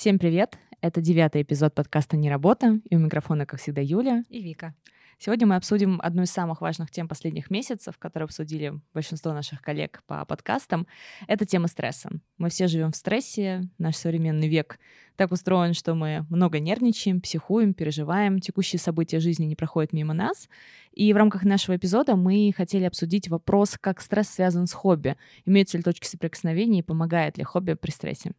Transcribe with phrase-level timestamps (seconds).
[0.00, 0.56] Всем привет!
[0.80, 4.74] Это девятый эпизод подкаста «Не работа», и у микрофона, как всегда, Юля и Вика.
[5.18, 10.02] Сегодня мы обсудим одну из самых важных тем последних месяцев, которую обсудили большинство наших коллег
[10.06, 10.86] по подкастам.
[11.28, 12.08] Это тема стресса.
[12.38, 14.78] Мы все живем в стрессе, наш современный век
[15.16, 20.48] так устроен, что мы много нервничаем, психуем, переживаем, текущие события жизни не проходят мимо нас.
[20.92, 25.76] И в рамках нашего эпизода мы хотели обсудить вопрос, как стресс связан с хобби, имеются
[25.76, 28.32] ли точки соприкосновения и помогает ли хобби при стрессе.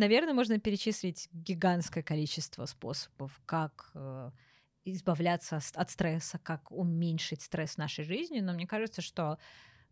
[0.00, 4.30] Наверное, можно перечислить гигантское количество способов, как э,
[4.86, 9.36] избавляться от стресса, как уменьшить стресс в нашей жизни, но мне кажется, что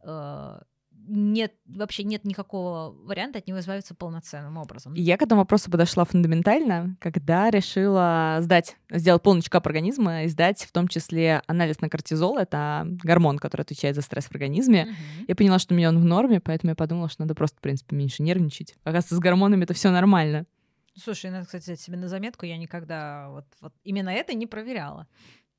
[0.02, 0.60] э,
[1.06, 4.94] нет, вообще нет никакого варианта от него избавиться полноценным образом.
[4.94, 10.62] Я к этому вопросу подошла фундаментально, когда решила сдать, сделать полный чекап организма и сдать
[10.62, 14.84] в том числе анализ на кортизол, это гормон, который отвечает за стресс в организме.
[14.84, 15.24] Угу.
[15.28, 17.60] Я поняла, что у меня он в норме, поэтому я подумала, что надо просто, в
[17.60, 18.74] принципе, меньше нервничать.
[18.82, 20.46] Оказывается, с гормонами это все нормально.
[20.94, 25.06] Слушай, надо, кстати, взять себе на заметку, я никогда вот, вот именно это не проверяла.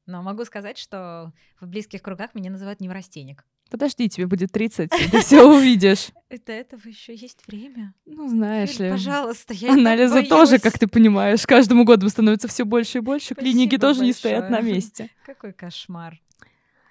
[0.06, 3.46] Но могу сказать, что в близких кругах меня называют неврастенник.
[3.70, 6.10] Подожди, тебе будет 30, ты все увидишь.
[6.30, 7.94] Это этого еще есть время.
[8.06, 8.90] Ну, знаешь ли.
[8.90, 13.36] Пожалуйста, я Анализы тоже, как ты понимаешь, каждому году становится все больше и больше.
[13.36, 15.10] Клиники тоже не стоят на месте.
[15.26, 16.20] Какой кошмар.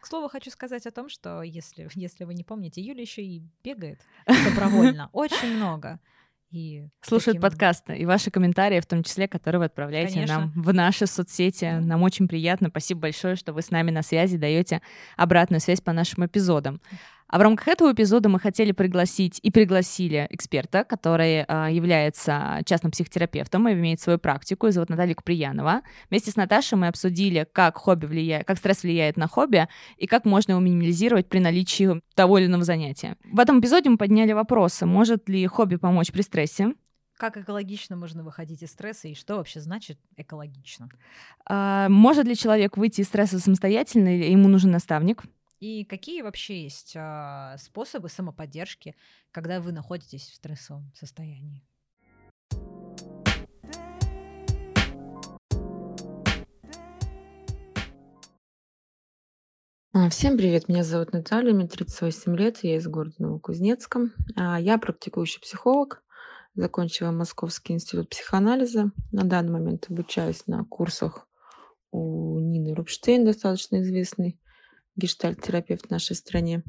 [0.01, 3.43] К слову, хочу сказать о том, что если, если вы не помните, Юля еще и
[3.65, 5.11] бегает добровольно.
[5.13, 5.99] Очень много
[6.51, 7.43] и слушают таким...
[7.43, 10.39] подкасты и ваши комментарии, в том числе, которые вы отправляете Конечно.
[10.39, 11.79] нам в наши соцсети.
[11.81, 12.69] Нам очень приятно.
[12.69, 14.81] Спасибо большое, что вы с нами на связи, даете
[15.17, 16.81] обратную связь по нашим эпизодам.
[17.29, 22.91] А в рамках этого эпизода мы хотели пригласить и пригласили эксперта, который э, является частным
[22.91, 24.67] психотерапевтом и имеет свою практику.
[24.67, 25.83] Его зовут Наталья Куприянова.
[26.09, 30.25] Вместе с Наташей мы обсудили, как хобби влияет, как стресс влияет на хобби и как
[30.25, 33.17] можно его минимализировать при наличии того или иного занятия.
[33.31, 36.73] В этом эпизоде мы подняли вопросы: может ли хобби помочь при стрессе?
[37.19, 40.89] Как экологично можно выходить из стресса и что вообще значит экологично?
[41.47, 45.25] А, может ли человек выйти из стресса самостоятельно или ему нужен наставник?
[45.61, 48.95] И какие вообще есть а, способы самоподдержки,
[49.33, 51.65] когда вы находитесь в стрессовом состоянии?
[59.93, 64.13] А, всем привет, меня зовут Наталья, мне 38 лет, я из города Новокузнецком.
[64.37, 66.05] А, я практикующий психолог,
[66.55, 68.93] закончила Московский институт психоанализа.
[69.11, 71.27] На данный момент обучаюсь на курсах
[71.91, 74.39] у Нины Рубштейн, достаточно известной
[74.99, 76.63] гештальт-терапевт в нашей стране.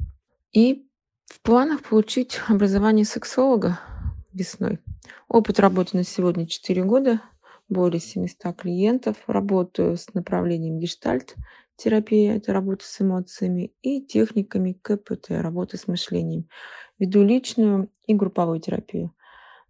[0.52, 0.86] И
[1.26, 3.80] в планах получить образование сексолога
[4.32, 4.78] весной.
[5.28, 7.20] Опыт работы на сегодня 4 года,
[7.68, 9.16] более 700 клиентов.
[9.26, 11.36] Работаю с направлением гештальт
[11.76, 16.48] терапия, это работа с эмоциями, и техниками КПТ, работа с мышлением.
[16.98, 19.14] Веду личную и групповую терапию.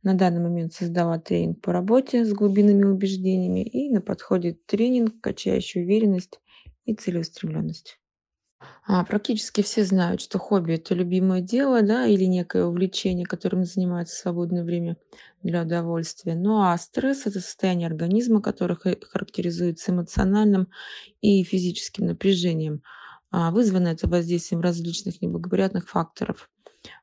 [0.02, 5.82] На данный момент создала тренинг по работе с глубинными убеждениями и на подходе тренинг, качающий
[5.82, 6.40] уверенность
[6.84, 7.99] и целеустремленность.
[8.86, 14.16] А, практически все знают, что хобби это любимое дело, да, или некое увлечение, которым занимается
[14.16, 14.96] в свободное время
[15.42, 16.34] для удовольствия.
[16.34, 20.68] Ну а стресс это состояние организма, которое характеризуется эмоциональным
[21.20, 22.82] и физическим напряжением.
[23.30, 26.50] А, вызвано это воздействием различных неблагоприятных факторов.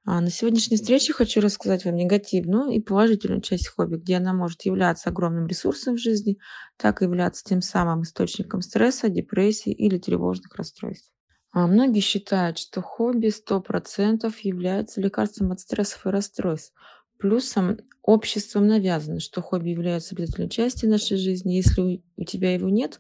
[0.05, 4.63] А на сегодняшней встрече хочу рассказать вам негативную и положительную часть хобби, где она может
[4.63, 6.39] являться огромным ресурсом в жизни,
[6.77, 11.11] так и являться тем самым источником стресса, депрессии или тревожных расстройств.
[11.57, 16.71] А многие считают, что хобби 100% является лекарством от стрессов и расстройств.
[17.17, 21.53] Плюсом обществом навязано, что хобби является обязательной частью нашей жизни.
[21.53, 22.99] Если у тебя его нет,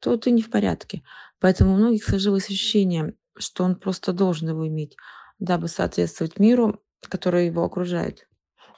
[0.00, 1.02] то ты не в порядке.
[1.38, 4.96] Поэтому у многих сложилось ощущение, что он просто должен его иметь,
[5.38, 8.26] дабы соответствовать миру, который его окружает.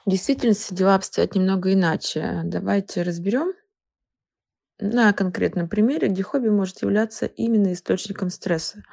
[0.05, 2.41] В действительности дела обстоят немного иначе.
[2.43, 3.53] Давайте разберем
[4.81, 8.83] на конкретном примере, где хобби может являться именно источником стресса.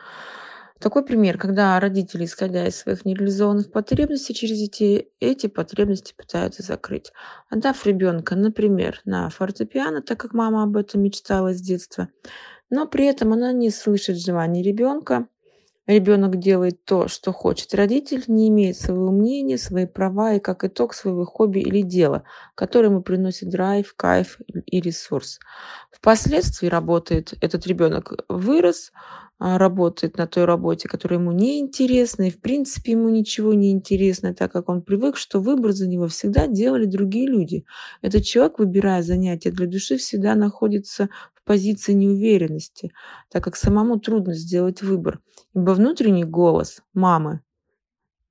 [0.78, 7.12] Такой пример, когда родители, исходя из своих нереализованных потребностей через детей, эти потребности пытаются закрыть.
[7.50, 12.08] Отдав ребенка, например, на фортепиано, так как мама об этом мечтала с детства,
[12.70, 15.26] но при этом она не слышит желаний ребенка,
[15.88, 20.92] Ребенок делает то, что хочет родитель, не имеет своего мнения, свои права и как итог
[20.92, 22.24] своего хобби или дела,
[22.54, 25.40] которое ему приносит драйв, кайф и ресурс.
[25.90, 28.92] Впоследствии работает этот ребенок вырос,
[29.38, 34.34] работает на той работе, которая ему не интересна, и в принципе ему ничего не интересно,
[34.34, 37.64] так как он привык, что выбор за него всегда делали другие люди.
[38.02, 42.92] Этот человек, выбирая занятия для души, всегда находится в позиции неуверенности,
[43.30, 45.20] так как самому трудно сделать выбор.
[45.54, 47.40] Ибо внутренний голос мамы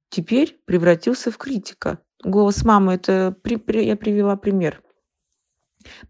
[0.09, 1.99] теперь превратился в критика.
[2.23, 4.81] Голос мамы это при, при, я привела пример.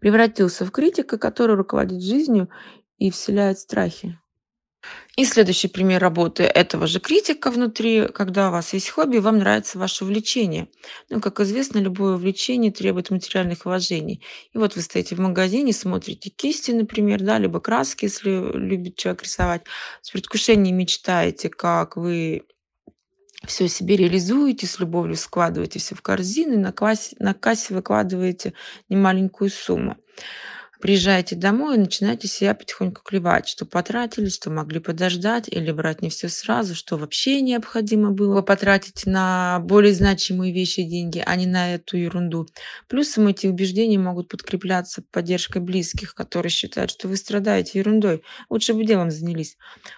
[0.00, 2.48] Превратился в критика, который руководит жизнью
[2.96, 4.18] и вселяет страхи.
[5.16, 9.76] И следующий пример работы этого же критика внутри, когда у вас есть хобби, вам нравится
[9.76, 10.68] ваше увлечение.
[11.10, 14.22] Ну, как известно, любое увлечение требует материальных вложений.
[14.52, 19.24] И вот вы стоите в магазине, смотрите кисти, например, да, либо краски, если любит человек
[19.24, 19.62] рисовать,
[20.02, 22.44] с предвкушением мечтаете, как вы
[23.44, 28.52] все себе реализуете, с любовью складываете все в корзины, на кассе, на кассе выкладываете
[28.88, 29.96] немаленькую сумму.
[30.80, 36.08] Приезжаете домой и начинаете себя потихоньку клевать, что потратили, что могли подождать, или брать не
[36.08, 41.74] все сразу, что вообще необходимо было потратить на более значимые вещи деньги, а не на
[41.74, 42.46] эту ерунду.
[42.86, 48.22] Плюсом эти убеждения могут подкрепляться поддержкой близких, которые считают, что вы страдаете ерундой.
[48.48, 49.56] Лучше бы делом занялись.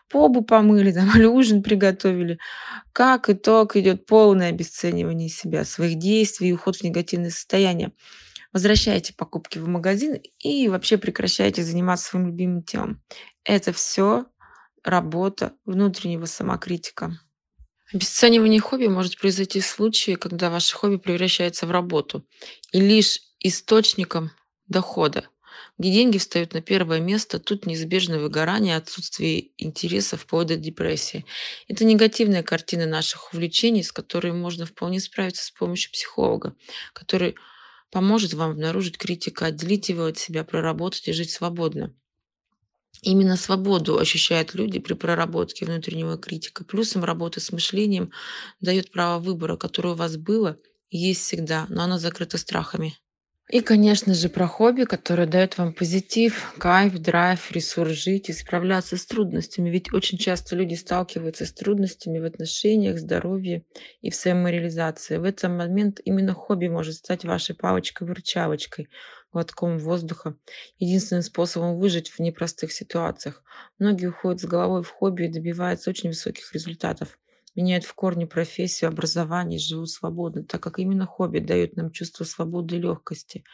[0.08, 2.38] Побу помыли, там, или ужин приготовили.
[2.94, 7.92] Как итог идет полное обесценивание себя, своих действий и уход в негативное состояние
[8.52, 13.02] возвращайте покупки в магазин и вообще прекращайте заниматься своим любимым телом.
[13.44, 14.26] Это все
[14.82, 17.18] работа внутреннего самокритика.
[17.92, 22.24] Обесценивание хобби может произойти в случае, когда ваше хобби превращается в работу
[22.72, 24.30] и лишь источником
[24.68, 25.28] дохода,
[25.76, 31.24] где деньги встают на первое место, тут неизбежно выгорание, отсутствие интереса вплоть до депрессии.
[31.66, 36.54] Это негативная картина наших увлечений, с которой можно вполне справиться с помощью психолога,
[36.92, 37.36] который
[37.90, 41.94] поможет вам обнаружить критика, отделить его от себя, проработать и жить свободно.
[43.02, 46.64] Именно свободу ощущают люди при проработке внутреннего критика.
[46.64, 48.12] Плюсом работы с мышлением
[48.60, 50.58] дает право выбора, которое у вас было
[50.90, 52.96] и есть всегда, но оно закрыто страхами.
[53.50, 58.96] И, конечно же, про хобби, которое дает вам позитив, кайф, драйв, ресурс жить и справляться
[58.96, 59.70] с трудностями.
[59.70, 63.64] Ведь очень часто люди сталкиваются с трудностями в отношениях, здоровье
[64.02, 65.16] и в самореализации.
[65.16, 68.88] В этот момент именно хобби может стать вашей палочкой-выручалочкой,
[69.32, 70.36] глотком воздуха,
[70.78, 73.42] единственным способом выжить в непростых ситуациях.
[73.80, 77.18] Многие уходят с головой в хобби и добиваются очень высоких результатов
[77.54, 82.76] меняют в корне профессию, образование, живут свободно, так как именно хобби дает нам чувство свободы
[82.76, 83.44] и легкости.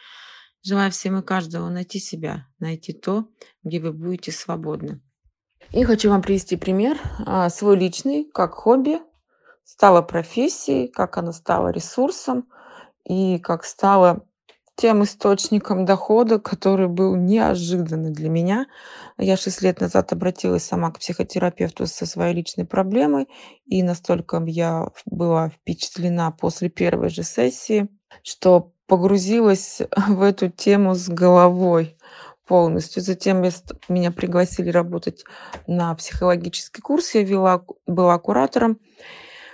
[0.63, 3.29] Желаю всем и каждого найти себя, найти то,
[3.63, 5.01] где вы будете свободны.
[5.71, 8.99] И хочу вам привести пример а, свой личный, как хобби
[9.63, 12.47] стала профессией, как она стала ресурсом
[13.03, 14.25] и как стала
[14.77, 18.67] тем источником дохода, который был неожиданный для меня.
[19.17, 23.27] Я шесть лет назад обратилась сама к психотерапевту со своей личной проблемой,
[23.65, 27.89] и настолько я была впечатлена после первой же сессии,
[28.21, 31.97] что погрузилась в эту тему с головой
[32.45, 33.01] полностью.
[33.01, 33.43] Затем
[33.89, 35.25] меня пригласили работать
[35.65, 37.15] на психологический курс.
[37.15, 38.79] Я вела, была куратором.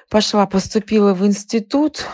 [0.10, 2.06] Пошла, поступила в институт,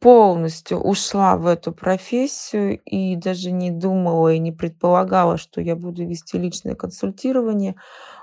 [0.00, 6.06] полностью ушла в эту профессию и даже не думала и не предполагала, что я буду
[6.06, 7.74] вести личное консультирование.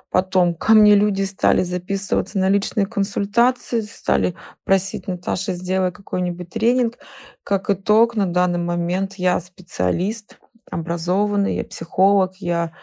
[0.10, 6.98] Потом ко мне люди стали записываться на личные консультации, стали просить Наташи, сделай какой-нибудь тренинг.
[7.44, 10.40] Как итог, на данный момент я специалист,
[10.72, 12.74] образованный, я психолог, я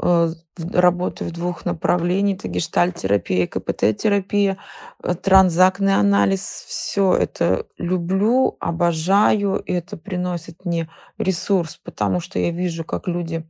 [0.00, 0.30] Э,
[0.72, 2.38] работаю в двух направлениях.
[2.38, 4.58] Это гештальтерапия, КПТ-терапия,
[5.02, 6.40] э, транзактный анализ.
[6.68, 10.88] Все это люблю, обожаю, и это приносит мне
[11.18, 13.44] ресурс, потому что я вижу, как люди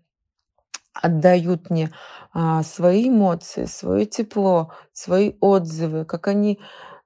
[0.95, 1.93] отдают мне
[2.33, 6.59] а, свои эмоции, свое тепло, свои отзывы, как они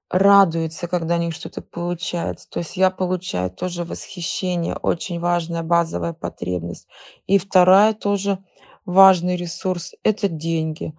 [0.09, 2.49] радуются, когда у них что-то получается.
[2.49, 6.87] То есть я получаю тоже восхищение, очень важная базовая потребность.
[7.27, 8.39] И вторая тоже
[8.85, 10.93] важный ресурс– это деньги.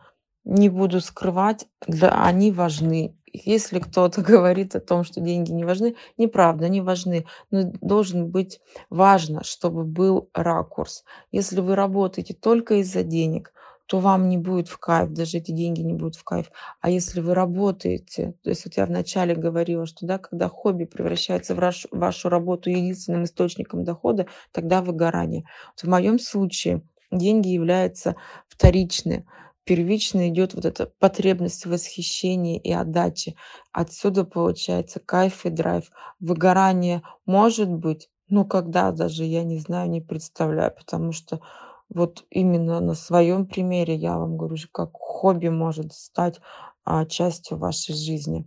[0.45, 3.17] Не буду скрывать, для, они важны.
[3.33, 7.26] Если кто-то говорит о том, что деньги не важны, неправда, они важны.
[7.50, 8.61] Но должен быть
[8.91, 11.05] важно, чтобы был ракурс.
[11.33, 13.53] Если вы работаете только из-за денег,
[13.87, 16.50] то вам не будет в кайф, даже эти деньги не будут в кайф.
[16.81, 21.55] А если вы работаете, то есть вот я вначале говорила, что да, когда хобби превращается
[21.55, 25.45] в вашу, вашу работу единственным источником дохода, тогда выгорание.
[25.75, 26.83] Вот в моем случае–
[27.18, 28.16] деньги являются
[28.49, 29.26] вторичны.
[29.64, 33.35] Первично идет вот эта потребность восхищения и отдачи.
[33.73, 35.90] Отсюда получается кайф и драйв.
[36.21, 41.40] Выгорание может быть, ну когда даже, я не знаю, не представляю, потому что
[41.88, 46.40] вот именно на своем примере я вам говорю, как хобби может стать
[46.85, 48.47] а, частью вашей жизни.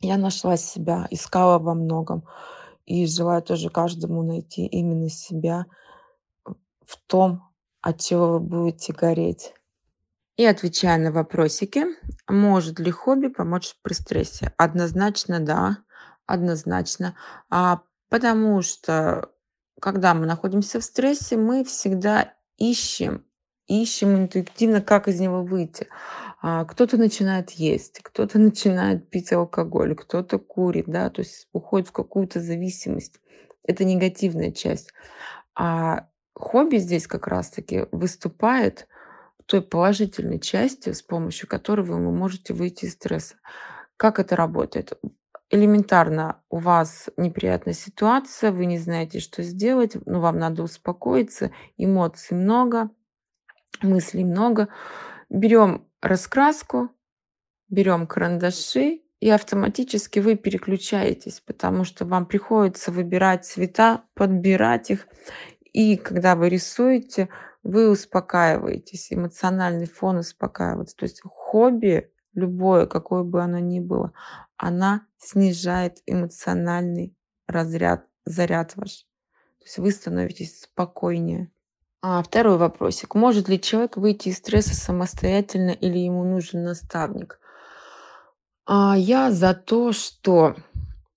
[0.00, 2.24] Я нашла себя, искала во многом
[2.86, 5.66] и желаю тоже каждому найти именно себя
[6.84, 7.42] в том,
[7.82, 9.52] от чего вы будете гореть.
[10.36, 11.84] И отвечая на вопросики,
[12.26, 14.52] может ли хобби помочь при стрессе?
[14.56, 15.78] Однозначно да,
[16.26, 17.16] однозначно.
[17.50, 19.30] А, потому что
[19.80, 23.26] когда мы находимся в стрессе, мы всегда ищем,
[23.66, 25.88] ищем интуитивно, как из него выйти.
[26.40, 31.92] А, кто-то начинает есть, кто-то начинает пить алкоголь, кто-то курит, да, то есть уходит в
[31.92, 33.20] какую-то зависимость.
[33.64, 34.92] Это негативная часть.
[35.54, 38.88] А хобби здесь как раз-таки выступает
[39.46, 43.36] той положительной частью, с помощью которой вы можете выйти из стресса.
[43.96, 44.92] Как это работает?
[45.50, 52.36] Элементарно у вас неприятная ситуация, вы не знаете, что сделать, но вам надо успокоиться, эмоций
[52.36, 52.90] много,
[53.82, 54.68] мыслей много.
[55.28, 56.90] Берем раскраску,
[57.68, 65.06] берем карандаши, и автоматически вы переключаетесь, потому что вам приходится выбирать цвета, подбирать их.
[65.72, 67.28] И когда вы рисуете,
[67.62, 70.96] вы успокаиваетесь, эмоциональный фон успокаивается.
[70.96, 74.12] То есть хобби, любое, какое бы оно ни было,
[74.56, 79.06] она снижает эмоциональный разряд, заряд ваш.
[79.58, 81.50] То есть вы становитесь спокойнее.
[82.02, 83.14] А второй вопросик.
[83.14, 87.38] Может ли человек выйти из стресса самостоятельно или ему нужен наставник?
[88.66, 90.56] А я за то, что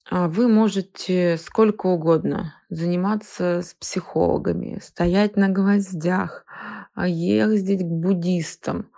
[0.09, 6.46] а, вы можете сколько угодно заниматься с психологами, стоять на гвоздях,
[6.94, 8.89] а, ездить к буддистам.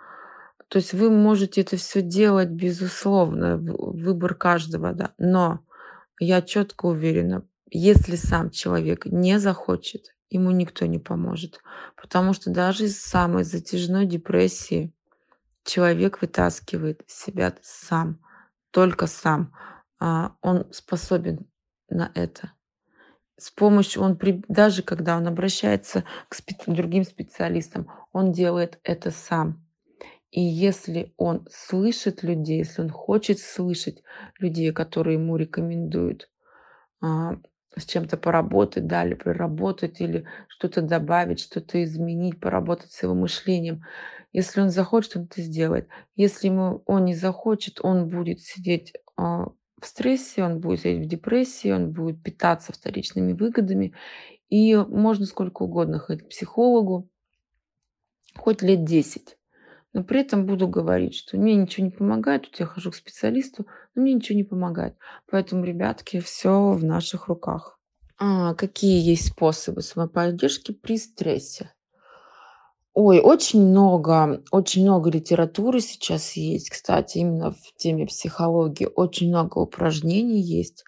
[0.68, 5.14] То есть вы можете это все делать, безусловно, выбор каждого, да.
[5.18, 5.60] Но
[6.20, 11.60] я четко уверена, если сам человек не захочет, ему никто не поможет.
[11.96, 14.92] Потому что даже из самой затяжной депрессии
[15.64, 18.20] человек вытаскивает себя сам,
[18.70, 19.54] только сам.
[19.98, 21.46] А, он способен
[21.88, 22.52] на это.
[23.38, 29.10] С помощью, он при, даже когда он обращается к спе- другим специалистам, он делает это
[29.12, 29.64] сам.
[30.30, 34.02] И если он слышит людей, если он хочет слышать
[34.38, 36.30] людей, которые ему рекомендуют,
[37.02, 37.38] а,
[37.76, 43.84] с чем-то поработать, да, или проработать, или что-то добавить, что-то изменить, поработать с его мышлением.
[44.32, 45.88] Если он захочет, он это сделает.
[46.16, 49.48] Если ему он не захочет, он будет сидеть а,
[49.80, 53.94] в стрессе, он будет сидеть в депрессии, он будет питаться вторичными выгодами.
[54.48, 57.08] И можно сколько угодно ходить к психологу,
[58.34, 59.36] хоть лет 10.
[59.92, 63.66] Но при этом буду говорить, что мне ничего не помогает, тут я хожу к специалисту,
[63.94, 64.96] но мне ничего не помогает.
[65.30, 67.78] Поэтому, ребятки, все в наших руках.
[68.18, 71.72] А, какие есть способы самоподдержки при стрессе?
[73.00, 78.88] Ой, очень много, очень много литературы сейчас есть, кстати, именно в теме психологии.
[78.92, 80.82] Очень много упражнений есть.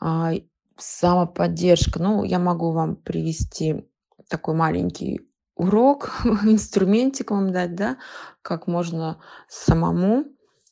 [0.00, 0.32] А,
[0.76, 2.02] самоподдержка.
[2.02, 3.84] Ну, я могу вам привести
[4.28, 5.20] такой маленький
[5.54, 6.10] урок,
[6.42, 7.98] инструментик вам дать, да,
[8.42, 10.24] как можно самому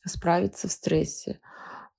[0.05, 1.39] справиться в стрессе.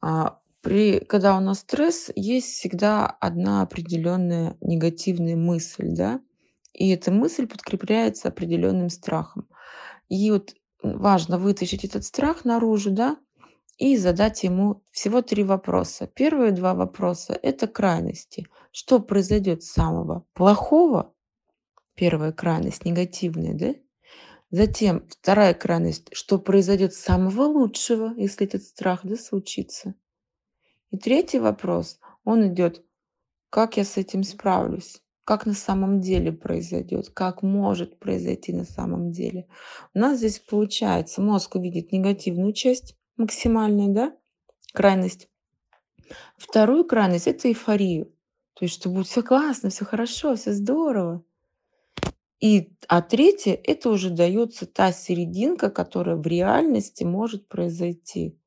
[0.03, 6.21] А, при, когда у нас стресс, есть всегда одна определенная негативная мысль, да,
[6.75, 9.49] и эта мысль подкрепляется определенным страхом.
[10.09, 13.17] И вот важно вытащить этот страх наружу, да,
[13.79, 16.07] и задать ему всего три вопроса.
[16.07, 18.47] Первые два вопроса– это крайности.
[18.71, 21.13] Что произойдет самого плохого?
[21.95, 23.75] Первая крайность негативная, да?
[24.51, 29.95] Затем вторая крайность, что произойдет самого лучшего, если этот страх да, случится.
[30.91, 32.85] И третий вопрос, он идет,
[33.51, 35.04] как я с этим справлюсь?
[35.25, 39.47] Как на самом деле произойдет, как может произойти на самом деле.
[39.95, 44.17] У нас здесь получается, мозг увидит негативную часть максимальную, да,
[44.73, 45.29] крайность.
[46.37, 48.13] Вторую крайность– это эйфорию.
[48.55, 51.25] То есть, что будет все классно, все хорошо, все здорово.
[52.41, 58.39] И, а третье– это уже дается та серединка, которая в реальности может произойти.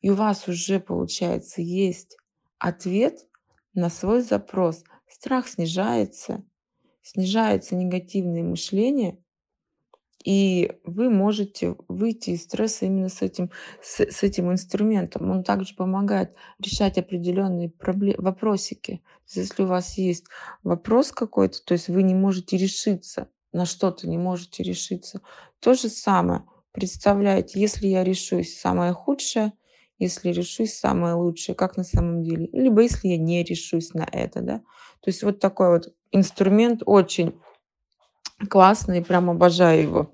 [0.00, 2.16] И у вас уже, получается, есть
[2.58, 3.26] ответ
[3.74, 6.44] на свой запрос– страх снижается,
[7.02, 9.18] снижается негативное мышление,
[10.24, 13.50] и вы можете выйти из стресса именно с этим,
[13.82, 15.30] с, с этим инструментом.
[15.30, 19.02] Он также помогает решать определенные проблемы, вопросики.
[19.32, 20.24] То есть, если у вас есть
[20.62, 25.20] вопрос какой-то, то есть вы не можете решиться на что-то, не можете решиться,
[25.60, 26.44] то же самое.
[26.72, 29.52] Представляете, если я решусь самое худшее,
[29.98, 32.48] если решусь самое лучшее, как на самом деле.
[32.52, 34.58] Либо если я не решусь на это, да.
[35.00, 37.34] То есть вот такой вот инструмент очень
[38.48, 40.10] классный, прям обожаю его.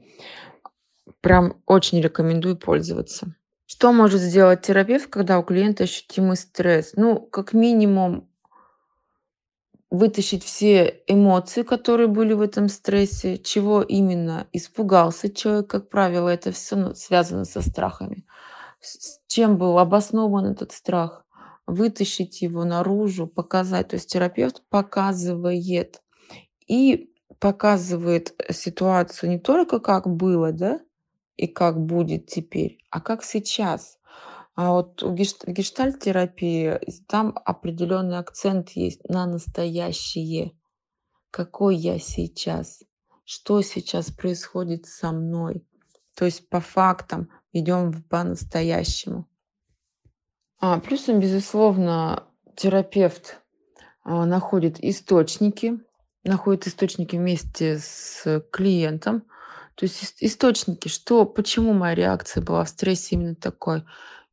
[1.20, 3.34] Прям очень рекомендую пользоваться.
[3.66, 6.92] Что может сделать терапевт, когда у клиента ощутимый стресс?
[6.96, 8.28] Ну, как минимум,
[9.90, 16.52] вытащить все эмоции, которые были в этом стрессе, чего именно испугался человек, как правило, это
[16.52, 18.24] все связано со страхами.
[18.80, 21.26] С чем был обоснован этот страх,
[21.66, 23.88] вытащить его наружу, показать.
[23.88, 26.02] То есть терапевт показывает
[26.66, 30.80] и показывает ситуацию не только как было, да,
[31.36, 33.98] и как будет теперь, а как сейчас.
[34.54, 40.52] А вот у гештальт-терапии там определенный акцент есть на настоящее.
[41.30, 42.82] Какой я сейчас?
[43.24, 45.64] Что сейчас происходит со мной?
[46.14, 49.26] То есть по фактам идем по-настоящему.
[50.60, 52.24] А, плюсом, безусловно,
[52.56, 53.40] терапевт
[54.04, 55.80] а, находит источники,
[56.24, 59.24] находит источники вместе с клиентом.
[59.74, 63.84] То есть источники, что, почему моя реакция была в стрессе именно такой.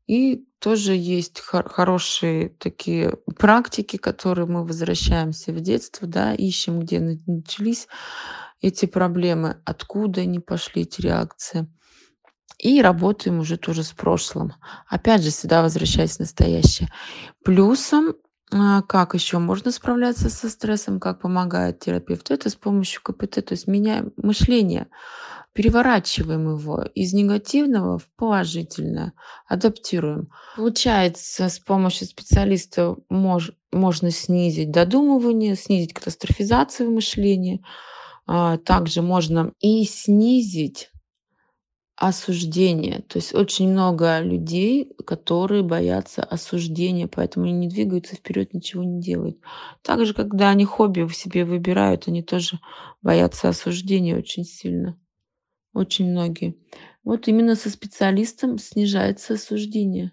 [0.05, 6.99] И тоже есть хор- хорошие такие практики, которые мы возвращаемся в детство, да, ищем, где
[6.99, 7.87] начались
[8.61, 11.67] эти проблемы, откуда они пошли, эти реакции.
[12.57, 14.53] И работаем уже тоже с прошлым.
[14.87, 16.91] Опять же, всегда возвращаясь в настоящее.
[17.43, 18.15] Плюсом,
[18.51, 23.53] а, как еще можно справляться со стрессом, как помогает терапевт, это с помощью КПТ, то
[23.53, 24.87] есть меняем мышление
[25.57, 29.13] переворачиваем его из негативного в положительное,
[29.47, 30.29] адаптируем.
[30.55, 37.61] Получается, с помощью специалиста мож, можно снизить додумывание, снизить катастрофизацию мышления.
[38.27, 40.91] А, также можно и снизить
[41.97, 43.01] осуждение.
[43.01, 49.01] То есть очень много людей, которые боятся осуждения, поэтому они не двигаются вперед, ничего не
[49.01, 49.39] делают.
[49.81, 52.59] Также, когда они хобби в себе выбирают, они тоже
[53.01, 54.97] боятся осуждения очень сильно
[55.77, 56.57] очень многие.
[57.03, 60.11] Вот именно со специалистом снижается осуждение,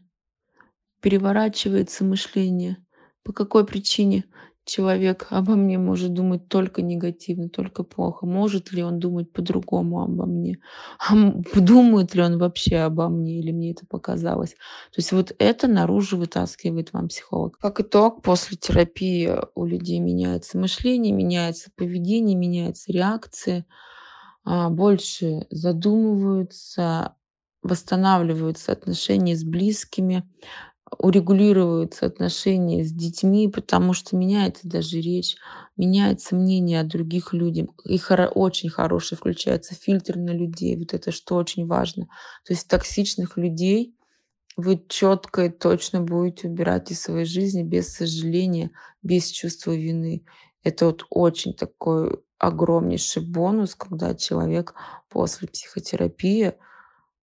[1.01, 2.77] переворачивается мышление.
[3.23, 4.25] По какой причине
[4.65, 8.27] человек обо мне может думать только негативно, только плохо?
[8.27, 10.59] Может ли он думать по-другому обо мне?
[10.99, 11.15] А
[11.55, 14.51] думает ли он вообще обо мне или мне это показалось?
[14.51, 17.59] То есть вот это наружу вытаскивает вам психолог.
[17.59, 23.65] Как итог, после терапии у людей меняется мышление, меняется поведение, меняются реакции.
[24.45, 27.17] А, больше задумываются,
[27.63, 30.29] восстанавливаются отношения с близкими,
[30.99, 35.37] урегулируются отношения с детьми, потому что меняется даже речь,
[35.77, 37.67] меняется мнение о других людях.
[37.85, 40.77] И хоро- очень хороший включается фильтр на людей.
[40.77, 42.05] Вот это что очень важно.
[42.45, 43.95] То есть токсичных людей
[44.57, 48.71] вы четко и точно будете убирать из своей жизни без сожаления,
[49.03, 50.25] без чувства вины.
[50.63, 54.75] Это вот очень такой огромнейший бонус, когда человек
[55.09, 56.55] после психотерапии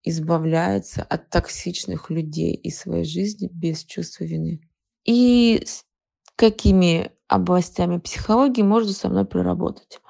[0.03, 4.61] избавляется от токсичных людей из своей жизни без чувства вины.
[5.05, 5.85] И с
[6.37, 10.01] какими областями психологии можно со мной проработать?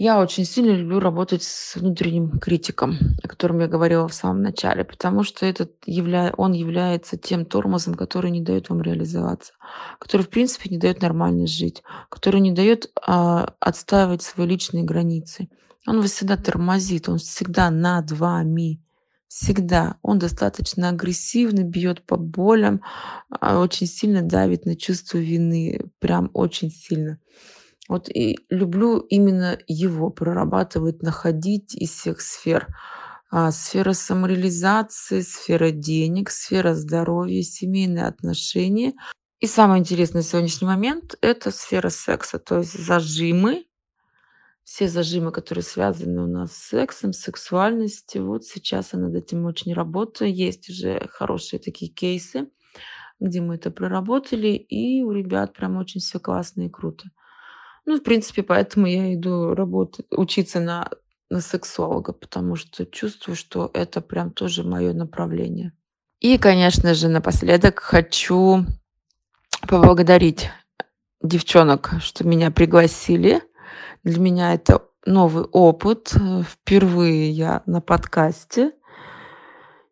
[0.00, 4.84] Я очень сильно люблю работать с внутренним критиком, о котором я говорила в самом начале,
[4.84, 6.32] потому что этот явля...
[6.36, 9.54] он является тем тормозом, который не дает вам реализоваться,
[9.98, 15.48] который, в принципе, не дает нормально жить, который не дает а, отстаивать свои личные границы.
[15.84, 18.80] Он вас всегда тормозит, он всегда над вами.
[19.28, 19.98] Всегда.
[20.02, 22.80] Он достаточно агрессивно бьет по болям,
[23.28, 27.20] а, очень сильно давит на чувство вины, прям очень сильно.
[27.88, 32.68] Вот и люблю именно его прорабатывать, находить из всех сфер.
[33.30, 38.94] А, сфера самореализации, сфера денег, сфера здоровья, семейные отношения.
[39.40, 43.67] И самый интересный сегодняшний момент– это сфера секса, то есть зажимы,
[44.68, 48.26] все зажимы, которые связаны у нас с сексом, сексуальностью.
[48.26, 50.32] Вот сейчас я над этим очень работаю.
[50.32, 52.50] Есть уже хорошие такие кейсы,
[53.18, 57.06] где мы это проработали, и у ребят прям очень все классно и круто.
[57.86, 60.90] Ну, в принципе, поэтому я иду работать, учиться на,
[61.30, 65.72] на сексолога, потому что чувствую, что это прям тоже мое направление.
[66.20, 68.66] И, конечно же, напоследок хочу
[69.66, 70.50] поблагодарить
[71.22, 73.42] девчонок, что меня пригласили.
[74.04, 76.14] Для меня это новый опыт.
[76.46, 78.72] Впервые я на подкасте.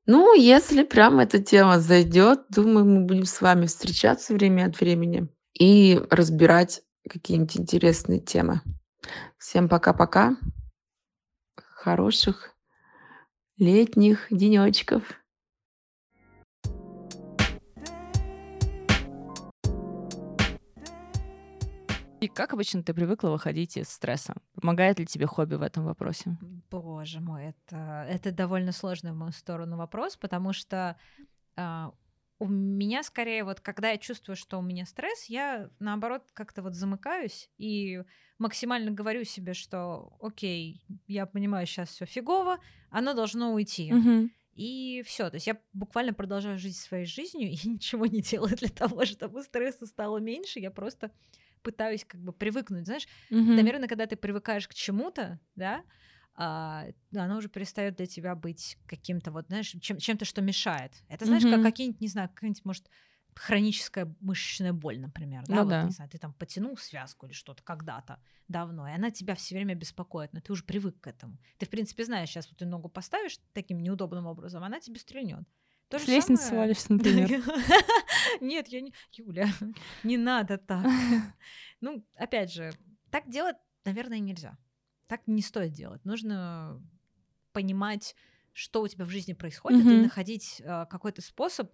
[0.07, 5.29] Ну, если прям эта тема зайдет, думаю, мы будем с вами встречаться время от времени
[5.59, 8.61] и разбирать какие-нибудь интересные темы.
[9.39, 10.37] Всем пока-пока.
[11.57, 12.53] Хороших
[13.59, 15.03] летних денечков.
[22.27, 24.35] И как обычно ты привыкла выходить из стресса?
[24.61, 26.37] Помогает ли тебе хобби в этом вопросе?
[26.73, 30.99] Боже мой, это, это довольно сложный в мою сторону вопрос, потому что
[31.57, 31.91] э,
[32.41, 36.75] у меня скорее вот, когда я чувствую, что у меня стресс, я наоборот как-то вот
[36.75, 38.03] замыкаюсь и
[38.39, 42.59] максимально говорю себе, что окей, я понимаю, сейчас все фигово,
[42.91, 43.93] оно должно уйти.
[43.93, 44.33] Мгм.
[44.53, 48.69] И все, то есть я буквально продолжаю жить своей жизнью и ничего не делаю для
[48.69, 50.59] того, чтобы стресса стало меньше.
[50.59, 51.13] Я просто
[51.67, 53.67] пытаюсь как бы привыкнуть, знаешь, Мгм.
[53.67, 55.85] наверное, когда ты привыкаешь к чему-то, да,
[56.35, 61.03] а, оно уже перестает для тебя быть каким-то вот, знаешь, чем- чем-то, что мешает.
[61.09, 61.63] Это знаешь, как Мгм.
[61.63, 62.91] какие-нибудь, не знаю, какая-нибудь, может,
[63.35, 65.83] хроническая мышечная боль, например, да, Ну вот, да.
[65.83, 69.75] не знаю, ты там потянул связку или что-то когда-то давно, и она тебя все время
[69.75, 71.39] беспокоит, но ты уже привык к этому.
[71.59, 75.47] Ты, в принципе, знаешь, сейчас вот ты ногу поставишь таким неудобным образом, она тебе стрельнет.
[75.89, 77.43] То С лестницы самое- свалишься, например.
[78.41, 78.93] Нет, я не...
[79.13, 79.49] Юля,
[80.05, 80.87] не надо так.
[81.81, 82.73] Ну, опять же,
[83.11, 84.57] так делать, наверное, нельзя.
[85.07, 86.05] Так не стоит делать.
[86.05, 86.83] Нужно
[87.53, 88.17] понимать,
[88.53, 91.71] что у тебя в жизни происходит, и находить э, какой-то способ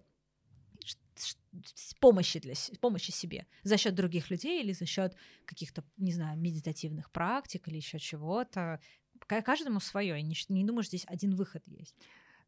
[1.99, 7.11] помощи для помощи себе за счет других людей или за счет каких-то, не знаю, медитативных
[7.11, 8.79] практик или еще чего-то.
[9.27, 10.21] Ка- Каждому свое.
[10.21, 11.95] Не, ш- не думаю, что здесь один выход есть.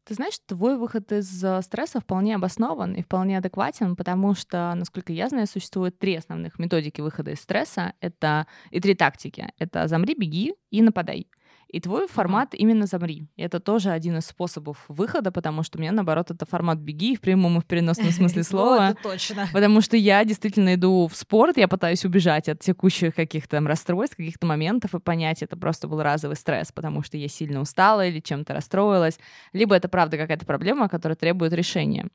[0.06, 5.12] Ты знаешь, твой выход из э, стресса вполне обоснован и вполне адекватен, потому что, насколько
[5.12, 7.92] я знаю, существует три основных методики выхода из стресса.
[7.98, 9.52] Это и три тактики.
[9.58, 11.28] Это замри, беги и нападай.
[11.68, 13.28] И твой формат именно замри.
[13.36, 17.20] Это тоже один из способов выхода, потому что у меня, наоборот, это формат беги в
[17.20, 18.90] прямом и в переносном смысле Вот, слова.
[18.90, 19.48] это точно.
[19.52, 24.46] Потому что я действительно иду в спорт, я пытаюсь убежать от текущих каких-то расстройств, каких-то
[24.46, 28.54] моментов и понять, это просто был разовый стресс, потому что я сильно устала или чем-то
[28.54, 29.18] расстроилась,
[29.52, 32.06] либо это правда какая-то проблема, которая требует решения.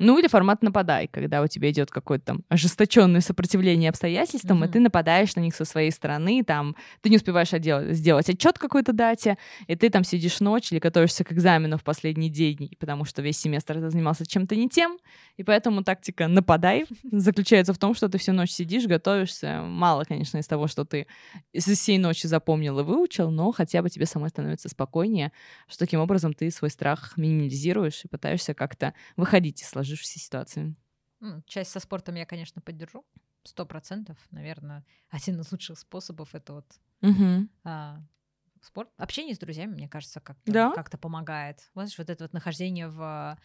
[0.00, 4.72] Ну или формат нападай, когда у тебя идет какое-то там ожесточенное сопротивление обстоятельствам, и Мгм.
[4.72, 8.92] ты нападаешь на них со своей стороны, там ты не успеваешь отдел- сделать отчет какой-то
[8.92, 13.22] дате, и ты там сидишь ночь или готовишься к экзамену в последний день, потому что
[13.22, 14.98] весь семестр ты занимался чем-то не тем,
[15.36, 19.62] и поэтому тактика «нападай» заключается в том, что ты всю ночь сидишь, готовишься.
[19.62, 21.06] Мало, конечно, из того, что ты
[21.52, 25.30] из всей ночи запомнил и выучил, но хотя бы тебе самой становится спокойнее,
[25.68, 30.76] что таким образом ты свой страх минимализируешь и пытаешься как-то выходить из сложившейся ситуации.
[31.46, 33.06] Часть со спортом я, конечно, поддержу.
[33.44, 36.66] Сто процентов, наверное, один из лучших способов это вот
[37.02, 37.48] Мгм.
[37.64, 38.02] а,
[38.62, 38.90] спорт.
[38.98, 40.72] Общение с друзьями, мне кажется, как-то Да.
[40.72, 41.70] как помогает.
[41.74, 43.38] Знаешь, вот это вот нахождение в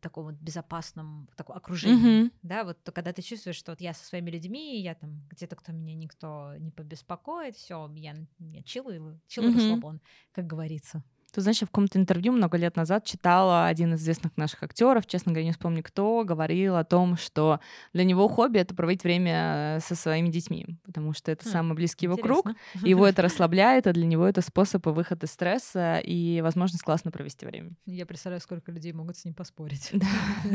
[0.00, 2.16] таком вот безопасном таком окружении.
[2.16, 2.30] Мгм.
[2.42, 5.56] Да, вот то, когда ты чувствуешь, что вот я со своими людьми, я там где-то
[5.56, 9.52] кто меня никто не побеспокоит, все, я, я чилую, чилую Мгм.
[9.52, 10.00] расслабон,
[10.32, 11.02] как говорится.
[11.32, 15.06] Ты знаешь, я в каком-то интервью много лет назад читала один из известных наших актеров,
[15.06, 17.60] честно говоря, не вспомню кто, говорил о том, что
[17.92, 21.74] для него хобби— это проводить время э, со своими детьми, потому что это Хм, самый
[21.74, 22.88] близкий его круг, Интересно.
[22.88, 27.44] его это расслабляет, а для него это способ выхода из стресса и возможность классно провести
[27.44, 27.72] время.
[27.84, 29.92] Я представляю, сколько людей могут с ним поспорить.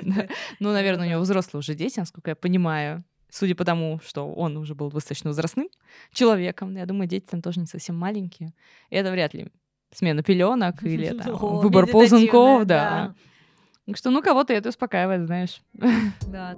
[0.03, 0.27] Да.
[0.59, 3.03] Ну, наверное, у него взрослые уже дети, насколько я понимаю.
[3.29, 5.67] Судя по тому, что он уже был достаточно возрастным
[6.11, 8.53] человеком, я думаю, дети там тоже не совсем маленькие.
[8.89, 9.49] И это вряд ли
[9.95, 13.13] смена пеленок или там, О, выбор ползунков, да.
[13.85, 15.61] Так что, ну, кого-то это успокаивает, знаешь.
[16.27, 16.55] Да.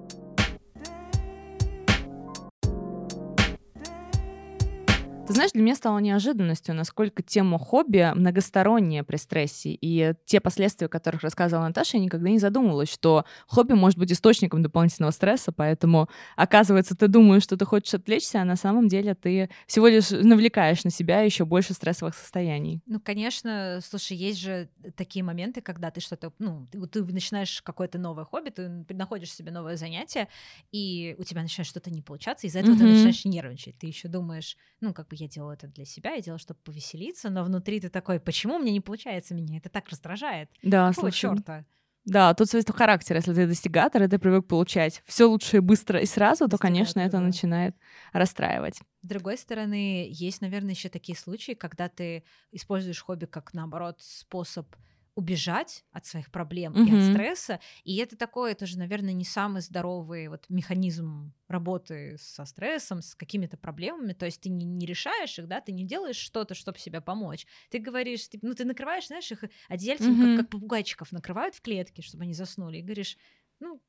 [5.26, 9.72] Ты знаешь, для меня стало неожиданностью, насколько тема хобби многосторонняя при стрессе.
[9.82, 14.12] И те последствия, о которых рассказывала Наташа, я никогда не задумывалась, что хобби может быть
[14.12, 19.16] источником дополнительного стресса, поэтому, оказывается, ты думаешь, что ты хочешь отвлечься, а на самом деле
[19.16, 22.82] ты всего лишь навлекаешь на себя еще больше стрессовых состояний.
[22.88, 27.98] Ну, конечно, слушай, есть же такие моменты, когда ты что-то, ну, ты, ты начинаешь какое-то
[27.98, 30.28] новое хобби, ты находишь себе новое занятие,
[30.72, 32.86] и у тебя начинает что-то не получаться, из-за этого ты Мгм.
[32.86, 33.80] начинаешь нервничать.
[33.80, 37.30] Ты еще думаешь, ну, как бы я делала это для себя, я делала, чтобы повеселиться,
[37.30, 39.58] но внутри ты такой, почему мне не получается меня?
[39.58, 40.50] Это так раздражает.
[40.64, 41.66] Да, Какого черта?
[42.06, 43.18] Да, тут свойство характера.
[43.18, 47.00] Если ты достигатор, и ты привык получать все лучше и быстро и сразу, то, конечно,
[47.00, 47.76] это начинает
[48.14, 48.76] расстраивать.
[49.02, 54.68] С другой стороны, есть, наверное, еще такие случаи, когда ты используешь хобби как, наоборот, способ
[55.16, 56.96] убежать от своих проблем и Мгм.
[56.98, 57.60] от стресса.
[57.86, 63.16] И это такой, это же, наверное, не самый здоровый вот механизм работы со стрессом, с
[63.16, 64.14] какими-то проблемами.
[64.14, 67.48] То есть ты не, не решаешь их, да, ты не делаешь что-то, чтобы себе помочь.
[67.70, 70.36] Ты говоришь, ты- ну, ты накрываешь, знаешь, их одеяльцем, Мгм.
[70.36, 73.18] как, как попугайчиков накрывают в клетке, чтобы они заснули, и говоришь,
[73.60, 73.82] ну,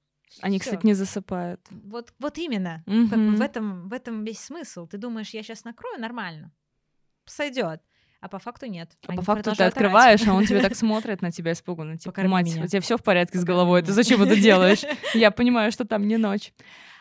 [0.42, 0.70] Они, всё.
[0.70, 1.60] кстати, не засыпают.
[1.70, 2.84] Вот, вот именно.
[3.08, 4.86] Как бы в, этом, в этом весь смысл.
[4.86, 6.52] Ты думаешь, я сейчас накрою, нормально.
[7.26, 7.82] Сойдет.
[8.20, 8.90] А по факту нет.
[9.06, 9.76] А Они по факту ты продолжают орать.
[9.76, 11.96] открываешь, а он тебе так смотрит на тебя испуганно.
[11.98, 12.64] Типа, Покорми мать, меня.
[12.64, 13.94] у тебя все в порядке с Покорми головой, ты меня.
[13.94, 14.82] зачем это делаешь?
[15.14, 16.52] Я понимаю, что там не ночь.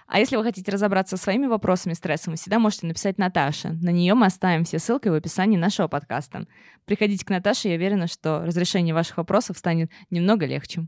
[0.08, 3.70] А если вы хотите разобраться со своими вопросами стрессом, вы всегда можете написать Наташе.
[3.70, 6.46] На нее мы оставим все ссылки в описании нашего подкаста.
[6.86, 10.86] Приходите к Наташе, я уверена, что разрешение ваших вопросов станет немного легче.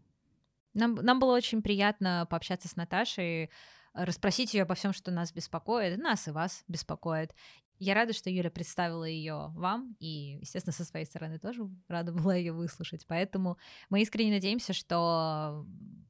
[0.76, 3.50] Нам, нам было очень приятно пообщаться с Наташей,
[3.96, 7.34] расспросить ее обо всем, что нас беспокоит, нас и вас беспокоит.
[7.80, 12.36] Я рада, что Юля представила ее вам, и, естественно, со своей стороны тоже рада была
[12.36, 13.06] ее выслушать.
[13.08, 13.58] Поэтому
[13.90, 15.66] мы искренне надеемся, что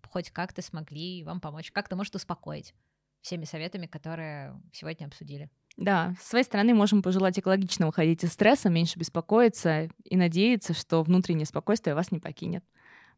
[0.10, 2.74] хоть как-то смогли вам помочь, как-то, может, успокоить
[3.22, 5.50] всеми советами, которые сегодня обсудили.
[5.76, 11.04] Да, с своей стороны можем пожелать экологично уходить из стресса, меньше беспокоиться и надеяться, что
[11.04, 12.64] внутреннее спокойствие вас не покинет.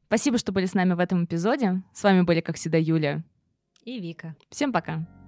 [0.08, 1.84] Спасибо, что были с нами в этом эпизоде.
[1.94, 3.24] С вами были, как всегда, Юля
[3.84, 4.36] и Вика.
[4.50, 5.19] Всем пока.